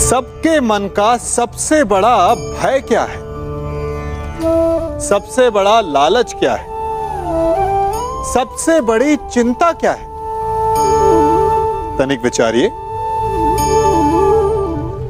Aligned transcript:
सबके 0.00 0.60
मन 0.60 0.88
का 0.96 1.16
सबसे 1.16 1.84
बड़ा 1.84 2.34
भय 2.34 2.80
क्या 2.80 3.02
है? 3.02 3.18
सबसे 5.00 5.48
बड़ा 5.50 5.80
लालच 5.80 6.34
क्या 6.38 6.54
है? 6.54 6.66
सबसे 8.32 8.80
बड़ी 8.80 9.16
चिंता 9.16 9.72
क्या 9.72 9.92
है? 9.92 10.04
तनिक 11.98 12.22
विचारिए। 12.22 12.68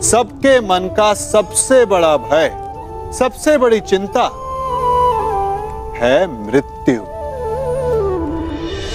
सबके 0.01 0.61
मन 0.61 0.95
का 0.97 1.13
सबसे 1.15 1.85
बड़ा 1.85 2.17
भय, 2.17 2.51
सबसे 3.19 3.59
बड़ी 3.59 3.81
चिंता 3.81 4.25
है 5.97 6.27
मृत्यु। 6.47 7.05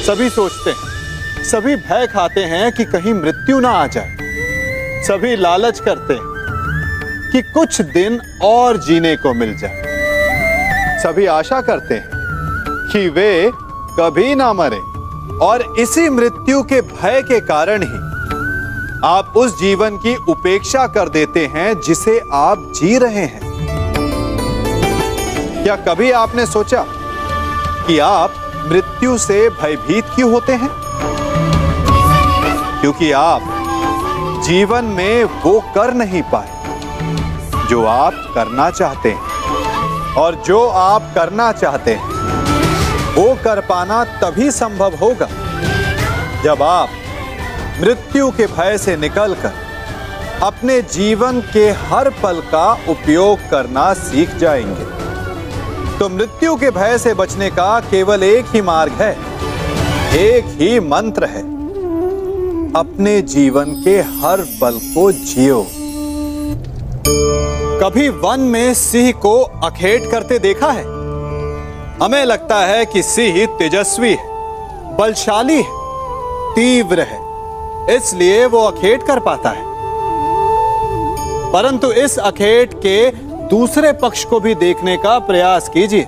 सभी 0.06 0.30
सोचते 0.30 0.70
हैं, 0.70 1.44
सभी 1.44 1.76
भय 1.76 2.08
खाते 2.08 2.44
हैं 2.44 2.72
कि 2.72 2.86
कहीं 2.86 3.14
मृत्यु 3.14 3.60
ना 3.60 3.70
आ 3.70 3.88
जाए। 3.88 4.14
सभी 5.08 5.36
लालच 5.36 5.80
करते 5.80 6.14
हैं 6.14 7.32
कि 7.32 7.42
कुछ 7.42 7.82
दिन 7.82 8.20
और 8.43 8.78
जीने 8.78 9.16
को 9.16 9.34
मिल 9.34 9.57
जाए। 9.57 9.84
सभी 11.04 11.25
आशा 11.25 11.62
करते 11.62 11.96
हैं 11.96 12.10
कि 12.92 13.10
वे 13.10 13.52
कभी 14.00 14.36
ना 14.36 14.54
मरे 14.54 14.79
और 15.38 15.76
इसी 15.79 16.10
मृत्यु 16.10 16.64
के 16.64 16.82
भय 16.82 17.21
के 17.21 17.39
कारण 17.39 17.84
ही 17.84 18.00
आप 19.04 19.34
उस 19.38 19.60
जीवन 19.60 19.98
की 19.98 20.15
उपेक्षा 20.15 20.88
कर 20.88 21.10
देते 21.10 21.46
हैं 21.46 21.79
जिसे 21.79 22.21
आप 22.34 22.71
जी 22.76 22.98
रहे 22.98 23.26
हैं। 23.26 23.40
क्या 25.64 25.76
कभी 25.76 26.12
आपने 26.12 26.46
सोचा 26.46 26.86
कि 27.87 28.00
आप 28.00 28.34
मृत्यु 28.65 29.18
से 29.18 29.50
भयभीत 29.50 30.06
क्यों 30.06 30.32
होते 30.32 30.54
हैं? 30.54 30.70
क्योंकि 32.81 33.12
आप 33.12 33.52
जीवन 34.45 34.86
में 34.86 35.23
वो 35.23 35.59
कर 35.76 35.94
नहीं 35.94 36.22
पाए। 36.23 37.67
जो 37.70 37.86
आप 37.86 38.14
करना 38.36 38.70
चाहते 38.72 39.12
हैं 39.12 40.14
और 40.14 40.36
जो 40.36 40.68
आप 40.68 41.12
करना 41.16 41.52
चाहते 41.52 41.94
हैं, 41.94 43.14
वो 43.14 43.38
कर 43.44 43.60
पाना 43.60 44.04
तभी 44.04 44.52
संभव 44.52 44.96
होगा 44.96 45.28
जब 46.44 46.64
आप 46.64 46.90
मृत्यु 47.82 48.30
के 48.32 48.46
भय 48.48 48.78
से 48.78 48.98
निकलकर 48.98 49.54
अपने 50.44 50.82
जीवन 50.82 51.42
के 51.54 51.70
हर 51.70 52.09
पल 52.24 52.42
का 52.52 52.72
उपयोग 52.90 53.50
करना 53.52 53.94
सीख 53.94 54.36
जाएँगे। 54.36 54.86
तो 56.00 56.09
मृत्यु 56.09 56.56
के 56.56 56.72
भय 56.72 56.98
से 56.98 57.14
बचने 57.14 57.50
का 57.50 57.80
केवल 57.80 58.24
एक 58.24 58.46
ही 58.54 58.62
मार्ग 58.62 58.92
है, 58.92 59.12
एक 60.14 60.58
ही 60.62 60.80
मंत्र 60.80 61.26
है। 61.26 61.55
अपने 62.76 63.22
जीवन 63.22 63.66
के 63.66 64.00
हर 64.02 64.42
पल 64.62 64.80
को 64.84 65.12
जियो। 65.12 65.68
कभी 67.81 68.09
वन 68.09 68.40
में 68.40 68.73
सिंह 68.73 69.12
को 69.12 69.42
अखेट 69.42 70.12
करते 70.12 70.40
देखा 70.40 70.72
है? 70.72 70.84
हमें 72.03 72.26
लगता 72.26 72.59
है 72.59 72.86
कि 72.86 73.03
सिंह 73.03 73.46
तेजस्वी 73.46 74.14
है, 74.14 74.28
बलशाली 74.98 75.62
है, 75.62 75.70
तीव्र 76.56 77.00
है, 77.02 77.20
इसलिए 77.96 78.46
वो 78.46 78.59
अखेट 78.59 79.03
कर 79.03 79.20
पाता 79.20 79.50
है। 79.50 79.64
परंतु 81.53 81.92
इस 81.92 82.18
अखेट 82.20 82.73
के 82.73 83.09
दूसरे 83.48 83.94
पक्ष 83.94 84.26
को 84.26 84.40
भी 84.40 84.56
देखने 84.56 84.98
का 84.98 85.20
प्रयास 85.20 85.70
कीजिए। 85.70 86.08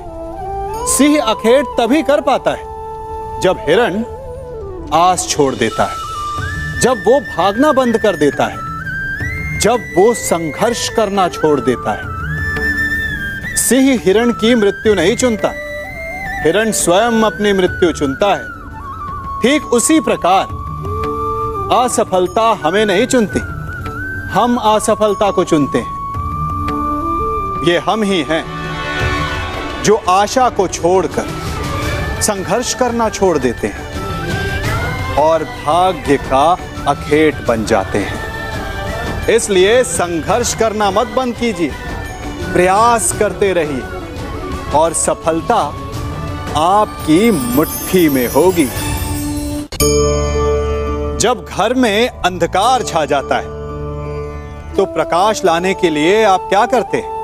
सिंह 0.88 1.22
अखेट 1.22 1.66
तभी 1.80 2.04
कर 2.04 2.22
पाता 2.22 2.52
है 2.52 2.66
जब 3.42 3.58
हिरण 3.60 4.04
आस 4.94 5.28
छोड़ 5.30 5.56
देता 5.56 5.84
है। 5.84 6.07
जब 6.81 7.03
वो 7.06 7.20
भागना 7.20 7.72
बंद 7.72 7.97
कर 7.97 8.16
देता 8.16 8.45
है, 8.45 8.58
जब 9.59 9.94
वो 9.97 10.14
संघर्ष 10.14 10.89
करना 10.89 11.28
छोड़ 11.28 11.59
देता 11.59 11.92
है। 11.92 12.17
सिंह 13.56 14.02
हिरण 14.06 14.31
की 14.31 14.56
मृत्यु 14.56 14.94
नहीं 14.94 15.16
चुनता। 15.17 15.52
हिरण 16.44 16.72
स्वयं 16.72 17.21
अपनी 17.23 17.54
मृत्यु 17.54 17.92
चुनता 17.92 18.36
है। 18.36 18.43
ठीक 19.42 19.66
उसी 19.66 19.99
प्रकार, 19.99 20.43
असफलता 21.83 22.60
हमें 22.64 22.86
नहीं 22.86 23.08
चुनती। 23.08 23.39
हम 24.30 24.58
असफलता 24.58 25.32
को 25.32 25.43
चुनते 25.43 25.77
हैं। 25.77 25.98
ये 27.67 27.77
हम 27.77 28.04
ही 28.04 28.23
हैं 28.23 28.45
जो 29.83 29.95
आशा 29.95 30.49
को 30.49 30.67
छोड़कर 30.67 31.26
संघर्ष 32.21 32.73
करना 32.73 33.10
छोड़ 33.10 33.37
देते 33.37 33.67
हैं। 33.67 33.97
और 35.20 35.44
भाग्य 35.44 36.17
का 36.23 36.45
अखेट 36.88 37.36
बन 37.48 37.66
जाते 37.66 38.00
हैं। 38.00 39.28
इसलिए 39.28 39.83
संघर्ष 39.83 40.54
करना 40.55 40.89
मत 40.92 41.08
बंद 41.08 41.36
कीजिए, 41.36 41.72
प्रयास 42.54 43.11
करते 43.20 43.52
रहिए 43.54 44.76
और 44.76 44.94
सफलता 44.95 45.61
आपकी 46.58 47.32
मुट्ठी 47.32 48.08
में 48.10 48.28
होगी। 48.28 48.70
जब 51.17 51.45
घर 51.49 51.73
में 51.73 52.08
अंधकार 52.10 52.84
छा 52.84 53.05
जाता 53.05 53.38
है 53.38 53.55
तो 54.76 54.86
प्रकाश 54.86 55.44
लाने 55.45 55.73
के 55.73 55.89
लिए 55.89 56.23
आप 56.26 56.48
क्या 56.49 56.66
करते 56.66 56.98
हैं? 56.98 57.16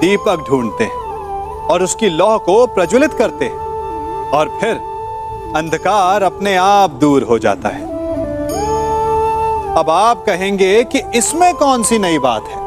दीपक 0.00 0.44
ढूंढते 0.48 0.84
हैं 0.84 1.66
और 1.66 1.82
उसकी 1.82 2.08
लौह 2.08 2.36
को 2.38 2.66
प्रज्वलित 2.66 3.12
करते 3.12 3.44
हैं 3.44 4.30
और 4.30 4.58
फिर 4.60 4.74
अंधकार 5.56 6.22
अपने 6.22 6.54
आप 6.56 6.90
दूर 6.90 7.22
हो 7.22 7.38
जाता 7.38 7.68
है। 7.68 7.82
अब 9.76 9.90
आप 9.90 10.24
कहेंगे 10.26 10.82
कि 10.84 11.02
इसमें 11.14 11.54
कौन 11.54 11.82
सी 11.82 11.98
नई 11.98 12.18
बात 12.18 12.44
है? 12.44 12.60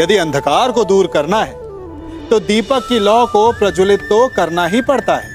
यदि 0.00 0.16
अंधकार 0.16 0.72
को 0.72 0.84
दूर 0.84 1.06
करना 1.06 1.42
है 1.44 1.60
तो 2.28 2.40
दीपक 2.40 2.86
की 2.88 2.98
लौ 2.98 3.26
को 3.26 3.52
प्रज्वलित 3.52 4.00
तो 4.00 4.26
करना 4.28 4.66
ही 4.66 4.82
पड़ता 4.82 5.16
है। 5.16 5.30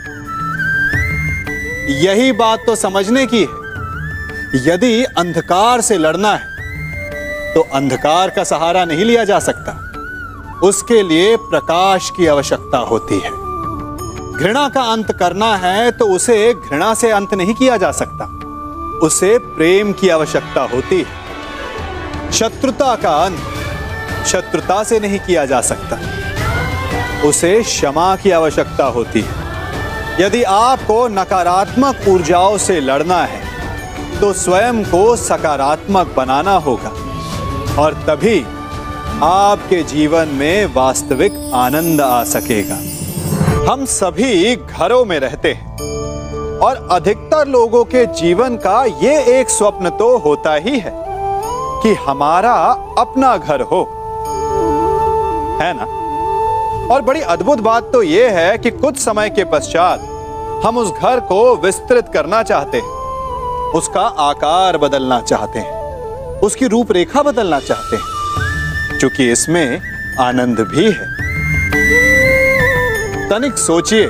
यही 2.03 2.31
बात 2.31 2.59
तो 2.65 2.75
समझने 2.75 3.25
की 3.25 3.41
है। 3.41 4.65
यदि 4.67 5.03
अंधकार 5.17 5.81
से 5.81 5.97
लड़ना 5.97 6.33
है 6.35 7.53
तो 7.53 7.61
अंधकार 7.73 8.29
का 8.29 8.43
सहारा 8.43 8.85
नहीं 8.85 9.05
लिया 9.05 9.23
जा 9.23 9.39
सकता। 9.39 9.71
उसके 10.63 11.01
लिए 11.03 11.35
प्रकाश 11.37 12.09
की 12.17 12.27
आवश्यकता 12.27 12.77
होती 12.77 13.19
है। 13.19 13.46
घृणा 14.37 14.67
का 14.69 14.81
अंत 14.83 15.11
करना 15.11 15.55
है 15.55 15.91
तो 15.91 16.05
उसे 16.05 16.53
घृणा 16.53 16.93
से 16.93 17.09
अंत 17.11 17.33
नहीं 17.33 17.53
किया 17.53 17.77
जा 17.77 17.91
सकता। 17.91 18.25
उसे 18.97 19.37
प्रेम 19.37 19.91
की 19.91 20.09
आवश्यकता 20.09 20.61
होती 20.73 20.97
है। 20.97 22.31
शत्रुता 22.31 22.93
का 22.95 23.15
अंत 23.25 24.25
शत्रुता 24.27 24.83
से 24.83 24.99
नहीं 24.99 25.19
किया 25.19 25.45
जा 25.45 25.61
सकता। 25.61 25.99
उसे 27.27 27.61
क्षमा 27.63 28.15
की 28.15 28.31
आवश्यकता 28.31 28.85
होती 28.87 29.21
है। 29.21 29.45
यदि 30.19 30.43
आपको 30.43 31.07
नकारात्मक 31.07 32.07
ऊर्जाओं 32.07 32.57
से 32.57 32.79
लड़ना 32.79 33.21
है 33.23 34.19
तो 34.19 34.31
स्वयं 34.33 34.83
को 34.83 35.15
सकारात्मक 35.15 36.13
बनाना 36.17 36.55
होगा, 36.57 36.91
और 37.81 37.93
तभी 38.07 38.39
आपके 39.23 39.81
जीवन 39.85 40.27
में 40.33 40.73
वास्तविक 40.75 41.51
आनंद 41.55 42.01
आ 42.01 42.23
सकेगा। 42.25 42.79
हम 43.69 43.85
सभी 43.85 44.55
घरों 44.55 45.05
में 45.05 45.19
रहते 45.19 45.53
हैं। 45.53 45.71
और 46.57 46.87
अधिकतर 46.91 47.47
लोगों 47.47 47.83
के 47.83 48.05
जीवन 48.05 48.55
का 48.55 48.85
ये 48.85 49.39
एक 49.39 49.49
स्वप्न 49.49 49.89
तो 49.89 50.17
होता 50.17 50.53
ही 50.53 50.79
है 50.79 50.93
कि 51.83 51.93
हमारा 51.93 52.53
अपना 52.97 53.37
घर 53.37 53.61
हो। 53.61 53.89
है 55.61 55.73
ना? 55.77 55.83
और 56.93 57.01
बड़ी 57.01 57.21
अद्भुत 57.21 57.59
बात 57.59 57.83
तो 57.83 58.03
यह 58.03 58.31
है 58.31 58.57
कि 58.57 58.71
कुछ 58.71 58.97
समय 58.97 59.29
के 59.29 59.43
पश्चात 59.43 59.99
हम 60.65 60.77
उस 60.77 60.91
घर 60.99 61.19
को 61.19 61.55
विस्तृत 61.55 62.11
करना 62.13 62.43
चाहते 62.43 62.77
हैं। 62.77 62.89
उसका 63.71 64.01
आकार 64.01 64.77
बदलना 64.77 65.21
चाहते 65.21 65.59
हैं। 65.59 65.75
उसकी 66.39 66.67
रूपरेखा 66.67 67.21
बदलना 67.21 67.59
चाहते 67.59 67.95
हैं। 67.95 68.05
क्योंकि 68.99 69.31
इसमें 69.31 69.81
आनंद 70.19 70.59
भी 70.59 70.91
है। 70.91 71.16
तनिक 73.29 73.57
सोचिए, 73.57 74.05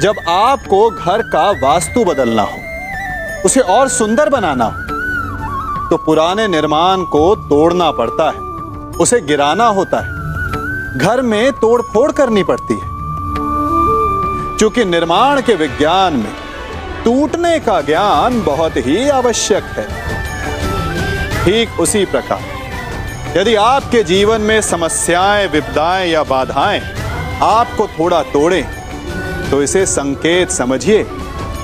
जब 0.00 0.14
आपको 0.28 0.88
घर 0.90 1.22
का 1.22 1.50
वास्तु 1.60 2.04
बदलना 2.04 2.42
हो, 2.42 2.58
उसे 3.44 3.60
और 3.60 3.88
सुंदर 3.88 4.28
बनाना 4.28 4.64
हो 4.64 4.84
तो 5.90 5.96
पुराने 5.96 6.46
निर्माण 6.48 7.02
को 7.04 7.34
तोड़ना 7.48 7.90
पड़ता 7.90 8.30
है, 8.30 8.40
उसे 9.00 9.20
गिराना 9.20 9.66
होता 9.68 10.00
है। 10.00 10.98
घर 10.98 11.22
में 11.22 11.52
तोड़ 11.52 11.80
फोड़ 11.82 12.10
करनी 12.12 12.42
पड़ती 12.42 12.74
है। 12.74 12.88
क्योंकि 14.58 14.84
निर्माण 14.84 15.40
के 15.40 15.54
विज्ञान 15.54 16.14
में 16.14 16.34
टूटने 17.04 17.58
का 17.60 17.80
ज्ञान 17.80 18.42
बहुत 18.42 18.76
ही 18.76 19.08
आवश्यक 19.10 19.64
है। 19.78 19.86
ठीक 21.44 21.80
उसी 21.80 22.04
प्रकार, 22.04 23.38
यदि 23.38 23.54
आपके 23.54 24.02
जीवन 24.04 24.40
में 24.40 24.60
समस्याएँ, 24.62 25.48
विपदाएँ 25.48 26.10
या 26.10 26.22
बाधाएँ 26.24 26.80
आपको 27.42 27.86
थोड़ा 27.88 28.22
तोड़े 28.22 28.62
तो 29.50 29.62
इसे 29.62 29.84
संकेत 29.86 30.50
समझिए 30.50 31.04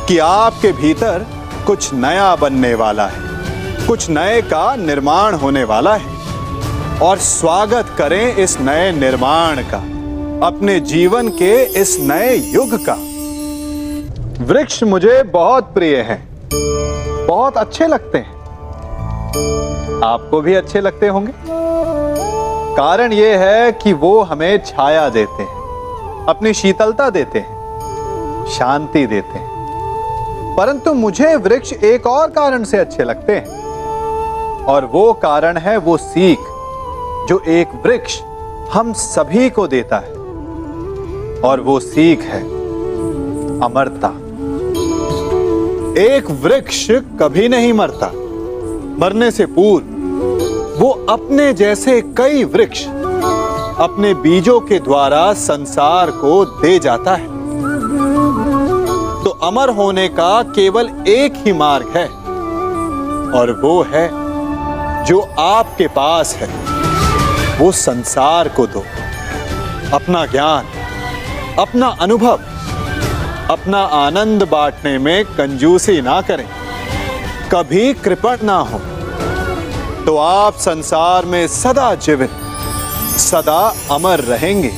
कि 0.09 0.19
आपके 0.19 0.73
भीतर 0.73 1.27
कुछ 1.67 1.93
नया 1.95 2.35
बनने 2.37 2.75
वाला 2.75 3.07
है, 3.07 3.87
कुछ 3.87 4.09
नए 4.11 4.41
का 4.43 4.75
निर्माण 4.77 5.35
होने 5.35 5.63
वाला 5.65 5.95
है। 5.95 7.01
और 7.01 7.19
स्वागत 7.19 7.95
करें 7.99 8.35
इस 8.35 8.59
नए 8.61 8.91
निर्माण 8.93 9.63
का, 9.65 9.79
अपने 10.47 10.79
जीवन 10.83 11.29
के 11.39 11.55
इस 11.81 11.97
नए 12.01 12.37
युग 12.37 12.79
का। 12.89 12.97
वृक्ष 14.45 14.83
मुझे 14.83 15.23
बहुत 15.23 15.73
प्रिय 15.75 15.97
हैं, 16.01 16.21
बहुत 17.27 17.59
अच्छे 17.59 17.87
लगते 17.87 18.19
हैं। 18.19 18.41
आपको 20.05 20.41
भी 20.41 20.55
अच्छे 20.55 20.81
लगते 20.81 21.09
होंगे। 21.09 21.33
कारण 22.77 23.13
यह 23.13 23.39
है 23.39 23.73
कि 23.73 23.93
वो 23.95 24.21
हमें 24.23 24.65
छाया 24.65 25.09
देते 25.09 25.43
हैं। 25.43 25.62
अपनी 26.29 26.55
शीतलता 26.55 27.11
देते 27.11 27.39
हैं, 27.39 27.63
शांति 28.47 29.07
देते 29.07 29.39
हैं। 29.39 29.53
परंतु 30.57 30.95
मुझे 30.95 31.37
वृक्ष 31.37 31.73
एक 31.73 32.07
और 32.07 32.29
कारण 32.29 32.65
से 32.65 32.79
अच्छे 32.79 33.05
लगते 33.05 33.33
हैं। 33.33 33.63
और 34.65 34.85
वो 34.85 35.13
कारण 35.13 35.57
है 35.57 35.77
वो 35.77 35.97
सीख, 35.97 36.39
जो 37.29 37.43
एक 37.49 37.69
वृक्ष 37.87 38.21
हम 38.73 38.93
सभी 38.93 39.51
को 39.51 39.67
देता 39.67 39.97
है। 39.97 40.13
और 41.41 41.61
वो 41.61 41.81
सीख 41.81 42.21
है 42.21 42.43
अमरता। 43.61 44.09
एक 46.03 46.31
वृक्ष 46.31 46.91
कभी 46.91 47.49
नहीं 47.49 47.73
मरता। 47.73 48.07
मरने 48.99 49.31
से 49.31 49.47
पूर्व 49.47 49.87
वो 50.85 51.07
अपने 51.09 51.53
जैसे 51.53 52.03
कई 52.03 52.45
वृक्ष 52.45 52.87
अपने 53.79 54.13
बीजों 54.15 54.61
के 54.61 54.79
द्वारा 54.79 55.33
संसार 55.33 56.11
को 56.11 56.45
दे 56.45 56.79
जाता 56.79 57.15
है। 57.15 57.27
तो 59.25 59.31
अमर 59.43 59.69
होने 59.69 60.09
का 60.09 60.43
केवल 60.43 60.91
एक 61.09 61.35
ही 61.37 61.53
मार्ग 61.53 61.93
है, 61.97 62.07
और 63.33 63.53
वो 63.63 63.83
है 63.83 64.09
जो 65.05 65.21
आपके 65.39 65.87
पास 65.89 66.35
है। 66.35 66.49
वो 67.59 67.73
संसार 67.73 68.49
को 68.49 68.67
दो। 68.67 68.85
अपना 69.95 70.25
ज्ञान, 70.27 70.67
अपना 71.59 71.87
अनुभव, 72.01 72.39
अपना 73.51 73.83
आनंद 73.97 74.49
बांटने 74.49 74.99
में 74.99 75.25
कंजूसी 75.25 76.01
ना 76.01 76.21
करें। 76.21 76.49
कभी 77.53 77.93
कृपण 77.95 78.37
ना 78.43 78.59
हो 78.61 78.81
तो 80.07 80.17
आप 80.17 80.55
संसार 80.59 81.25
में 81.25 81.47
सदा 81.49 81.95
जीवित। 81.95 82.31
सदा 83.23 83.61
अमर 83.91 84.21
रहेंगे। 84.21 84.73